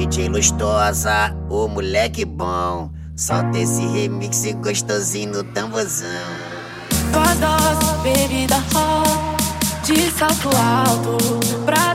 gente 0.00 0.28
lustosa, 0.28 1.36
o 1.50 1.68
moleque 1.68 2.24
bom. 2.24 2.90
Solta 3.14 3.58
esse 3.58 3.86
remix 3.86 4.44
gostosinho 4.54 5.30
no 5.30 5.44
tambozão. 5.44 6.08
tamborzão. 7.12 7.40
Gostosa, 7.52 7.98
bebida 8.02 8.56
hot, 8.56 9.82
de 9.84 10.10
salto 10.10 10.48
alto, 10.56 11.18
pra 11.66 11.89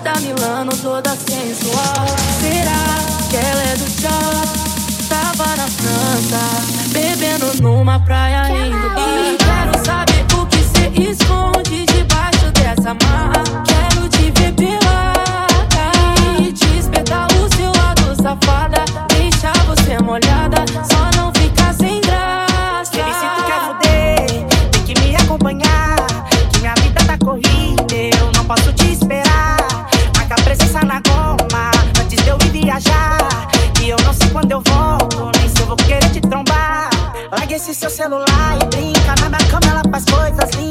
quando 34.35 34.51
eu 34.51 34.61
volto, 34.67 35.31
nem 35.39 35.47
se 35.47 35.61
eu 35.61 35.65
vou 35.65 35.77
querer 35.77 36.11
te 36.11 36.19
trombar. 36.19 36.89
Larga 37.31 37.55
esse 37.55 37.73
seu 37.73 37.89
celular 37.89 38.57
e 38.61 38.65
brinca. 38.65 39.15
Na 39.21 39.29
minha 39.29 39.49
cama 39.49 39.71
ela 39.71 39.81
faz 39.89 40.03
coisas 40.03 40.49
lindas. 40.55 40.64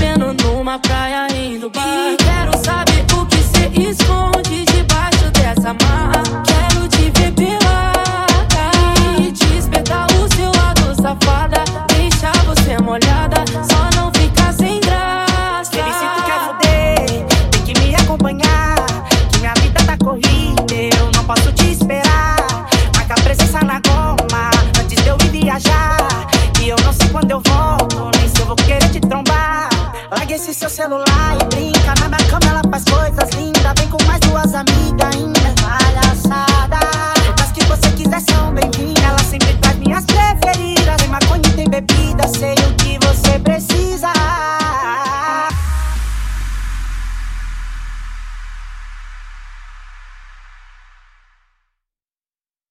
bebendo 0.00 0.32
numa 0.42 0.78
praia 0.78 1.28
indo 1.36 1.68
bar. 1.68 2.12
E 2.12 2.16
quero 2.16 2.56
saber 2.64 3.04
o 3.14 3.26
que 3.26 3.36
cê 3.36 3.90
esconde. 3.90 4.29
celular 30.80 31.36
e 31.36 31.44
brinca. 31.44 31.69